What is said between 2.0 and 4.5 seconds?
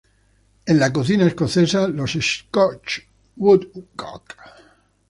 scotch woodcock.